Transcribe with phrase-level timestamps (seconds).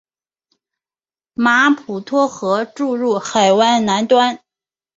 [1.35, 4.39] 马普托河注入海湾南端。